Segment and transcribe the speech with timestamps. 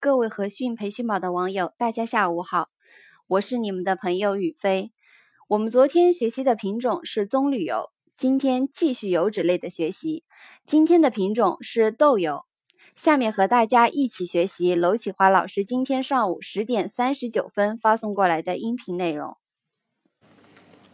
[0.00, 2.68] 各位和讯培训宝的网友，大家下午好，
[3.26, 4.92] 我是你们的朋友雨飞。
[5.48, 10.22] 我们昨天学习的品种是棕榈油，今天继续油脂类的学习。
[10.64, 12.44] 今天的品种是豆油。
[12.94, 19.36] 下面和大家一起学习娄启华老师今天上午十点三十九分发送过来的音频内容。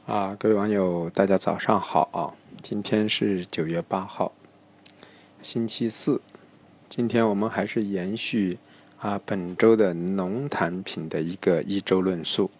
[0.06, 4.32] 啊，各位网友，大家早上好，今天是九月八号，
[5.42, 6.22] 星期四。
[6.88, 8.58] 今天我们还是延续
[9.04, 12.50] 啊本周的农产品的一个一周论述。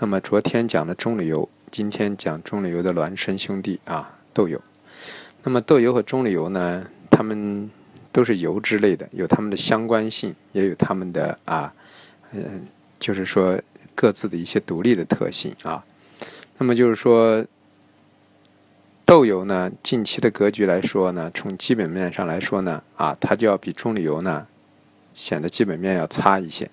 [0.00, 4.60] 那么昨天讲的棕榈油，今天讲棕榈油的孪生兄弟啊豆油。
[5.44, 7.70] 那么豆油和棕榈油呢，它们
[8.10, 11.72] 都是油脂类的，有它们的相关性，也有它们的啊
[12.32, 12.66] 嗯，
[12.98, 13.56] 就是说
[13.94, 15.84] 各自的一些独立的特性啊。
[16.58, 17.46] 那么就是说。
[19.06, 24.46] 豆油呢，近期的格局来说呢，从基本面上来说呢，啊，它就要比棕榈油呢
[25.14, 26.68] 显得基本面要差一些。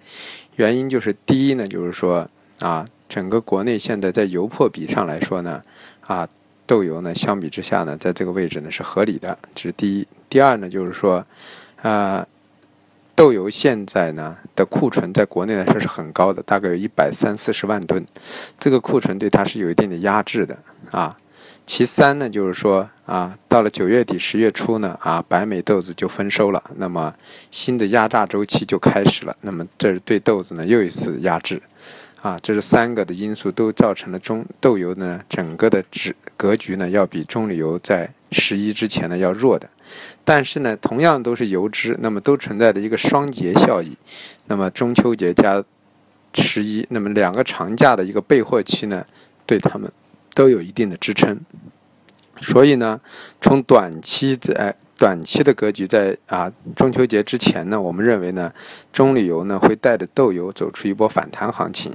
[0.57, 5.61] 原因就是第一呢，就是说啊，整个国内现在在油破比上来说呢，
[6.01, 6.27] 啊，
[6.65, 10.07] 豆油呢相比之下呢，在这个位置呢是合理的，这是第一。
[10.27, 11.25] 第二呢，就是说
[11.81, 12.27] 啊，
[13.15, 18.05] 豆油现在呢的库存在国内来说是很高的，大概有一百三四十万吨，
[18.59, 20.57] 这个库存对它是有一定的压制的
[20.91, 21.15] 啊。
[21.73, 27.15] 其三呢，就是说啊，到了九月底十月初呢，啊，白美豆子就丰收了，那么
[27.49, 31.61] 新的压榨周期就开始了，那么这是对豆子呢又一次压制，
[32.21, 39.69] 啊，这是三个的因素都造成了中豆油呢整个的值格局呢要比棕榈油在十一之前呢要弱的，
[40.25, 43.95] 但是呢，同样都是油脂，那么都存在着一个双节效益，
[44.47, 45.63] 那么中秋节加
[46.33, 49.05] 十一，那么两个长假的一个备货期呢，
[49.45, 49.89] 对他们。
[50.34, 51.40] 都有一定的支撑，
[52.41, 52.99] 所以呢，
[53.40, 58.54] 从短期在短期的格局在啊中秋节之前呢，我们认为呢，
[58.94, 61.91] 中旅游呢会带着豆油走出一波反弹行情，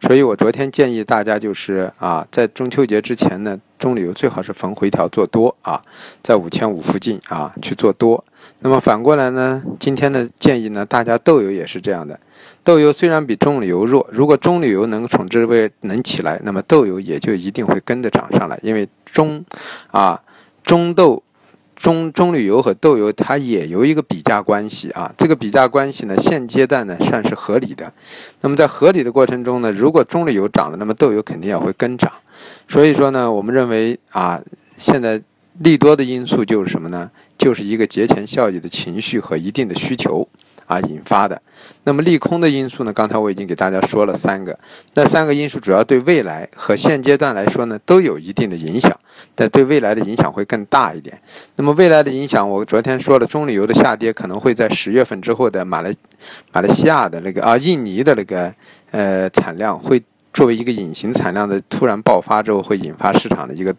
[0.00, 5.82] 所以我昨天建议大家就是啊，在中秋节之前呢，中旅游最好是逢回调做多啊，
[6.22, 8.24] 在五千五附近啊去做多。
[8.60, 12.18] 那么反过来呢，今天的建议呢，大家豆油也是这样的。
[12.64, 18.58] 豆油虽然比棕榈油弱，如果棕榈油能从这位能起来，那么豆油也就一定会跟着涨上来。
[18.62, 19.44] 因为中，
[19.90, 20.18] 啊，
[20.64, 21.22] 中豆、
[21.76, 25.14] 中中旅油和豆油它也有一个比价关系啊。
[25.16, 27.92] 这个比价关系呢，现阶段呢算是合理的。
[28.40, 32.10] 那么在合理的过程中呢，如果中旅油涨了，那么豆油肯定也会跟涨。
[32.66, 34.40] 所以说呢，我们认为啊，
[34.76, 35.22] 现在
[35.60, 37.10] 利多的因素就是什么呢？
[37.38, 40.26] 就是一个节前效益的情绪和一定的需求。
[40.66, 41.40] 啊，引发的。
[41.84, 42.92] 那么利空的因素呢？
[42.92, 44.58] 刚才我已经给大家说了三个。
[44.94, 48.94] 那三个因素主要对未来和现阶段来说呢，都有一定的影响，
[49.34, 51.18] 但对未来的影响会更大一点。
[51.56, 55.94] 那么未来的影响，我昨天说了，棕榈油的下跌可能会在十月份之后的马来
[56.52, 58.52] 马来西亚的那个啊，印尼的那个
[58.90, 60.02] 呃产量会。
[60.36, 63.74] 作为一个隐形产量的突然爆发之后，会引发市场的一个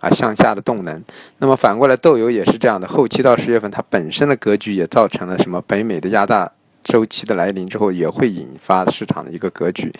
[0.00, 1.02] 啊向下的动能。
[1.38, 2.86] 那么反过来，豆油也是这样的。
[2.86, 5.62] 后期到十月份，它本身的格局也造成了什么？
[5.62, 9.90] 北美的压大周期的来临之后，也会引发市场的一个格局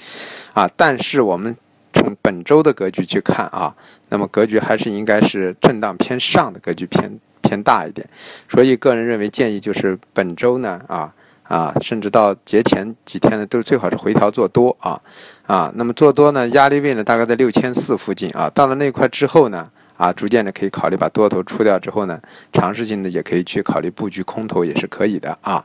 [0.53, 0.69] 啊。
[0.77, 1.57] 但是我们
[1.95, 3.75] 从本周的格局去看啊，
[4.11, 8.07] 那么格局还是应该是震荡偏上的格局偏偏大一点。
[8.47, 11.11] 所以个人认为建议就是本周呢啊。
[11.45, 14.99] 啊，甚至到节前几天呢，都最好是回调做多啊，
[15.47, 19.69] 啊，那么做多呢，压力位呢大概在六千四附近啊，到了那块之后呢，
[19.99, 22.19] 啊，逐渐的可以考虑把多头出掉之后呢，
[22.51, 25.63] 尝试性的也可以去考虑布局空头也是可以的啊，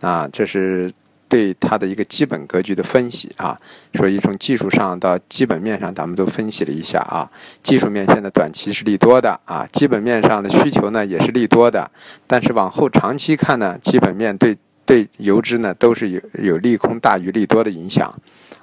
[0.00, 0.92] 啊，这是
[1.28, 3.56] 对它的一个基本格局的分析啊，
[3.94, 7.30] 所以从技术上到基本面上，咱们都分析了一下啊，
[7.62, 11.88] 技术面现在短期是利多的啊，基本面上的需求呢也是利多的，
[12.26, 14.58] 但是往后长期看呢，基本面对。
[14.90, 18.12] 对油脂呢，都是有有利空大于利多的影响，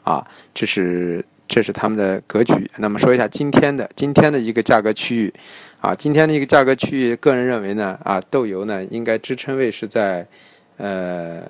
[0.04, 2.70] 啊，这是这是他们的格局。
[2.80, 5.34] 那么说一下今天的今天的一个价格区域，
[5.80, 10.28] 啊，今天的一个价格区域，个人认为呢，啊，豆油呢应该支撑位是在，
[10.76, 11.50] 呃，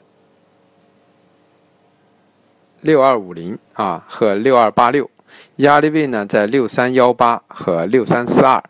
[2.81, 5.09] 六二五零啊和六二八六，
[5.55, 8.63] 压力位呢在六三幺八和六三四二。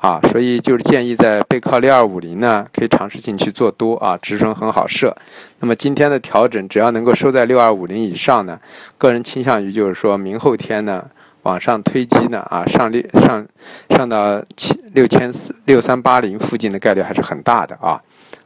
[0.00, 5.14] 啊，所以就是建议在背靠六二五零呢，可以尝试进去做多啊，止损很好设。
[5.58, 8.58] 那么今天的调整，只要能够收在六二五零以上呢，
[8.96, 11.04] 个人倾向于就是说明后天呢
[11.42, 13.46] 往上推击呢啊，上六上
[13.90, 18.00] 上到七六千四六三八零附近的概率还是很大的啊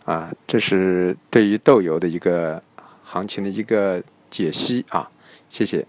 [0.05, 2.61] 啊，这是对于豆油的一个
[3.05, 5.09] 行情的一个解析啊，
[5.49, 5.87] 谢谢。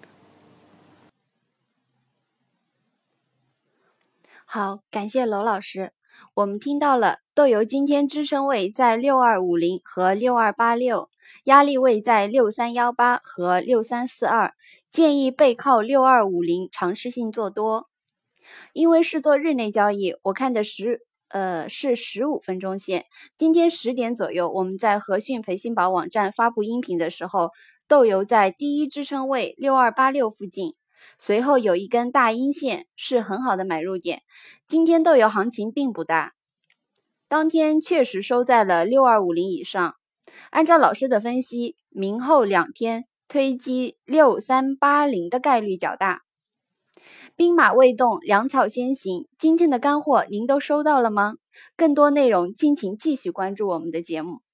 [4.47, 5.91] 好，感谢娄老师。
[6.35, 11.09] 我们听到了豆油今天支撑位在六二五零和六二八六，
[11.45, 14.53] 压力位在六三幺八和六三四二，
[14.89, 17.89] 建议背靠六二五零尝试性做多。
[18.71, 23.05] 因为是做日内交易，我看的十呃是十五分钟线。
[23.35, 27.49] 今天十点左右，我们在和讯培训宝网站发布音频的时候，
[27.87, 30.75] 豆油在第一支撑位六二八六附近，
[31.17, 34.23] 随后有一根大阴线，是很好的买入点。
[34.67, 36.33] 今天豆油行情并不大，
[37.27, 39.95] 当天确实收在了六二五零以上。
[40.49, 46.23] 按照老师的分析，明后两天推击六三八零的概率较大。
[47.35, 49.27] 兵马未动，粮草先行。
[49.37, 51.35] 今天的干货您都收到了吗？
[51.75, 54.44] 更多内容敬请继续关注我们的节目。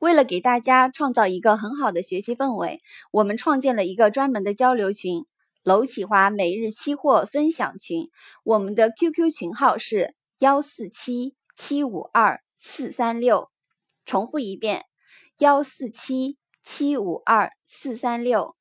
[0.00, 2.80] 为了给大家创造一个很好的学习氛围，
[3.12, 5.26] 我们创建了一个专门的交流群——
[5.62, 8.08] 娄启华每日期货分享群。
[8.42, 13.50] 我们的 QQ 群号是幺四七七五二四三六。
[14.06, 14.86] 重复一遍：
[15.36, 18.56] 幺四七七五二四三六。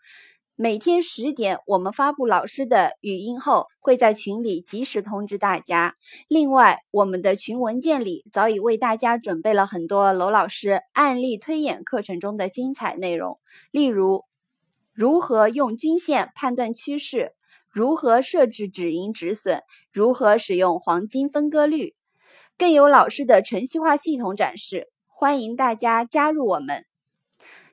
[0.62, 5.96] 每天十点，我们发布老师的语音后，会在群里及时通知大家。
[6.28, 13.40] 另外，我们的群文件里早已为大家准备了很多娄老师案例推演课程中的精彩内容，
[13.72, 14.26] 例如
[14.92, 17.32] 如何用均线判断趋势，
[17.70, 19.62] 如何设置止盈止损，
[19.94, 21.96] 如何使用黄金分割率，
[22.58, 24.90] 更有老师的程序化系统展示。
[25.08, 26.84] 欢迎大家加入我们。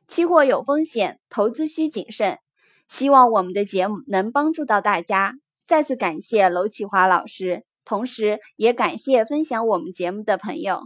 [0.06, 2.39] 期货有风险，投资需谨慎。
[2.88, 5.35] 希望我们的节目能帮助到大家。
[5.67, 10.83] 再次感谢娄启华老师，同时也感谢分享我们节目的朋友。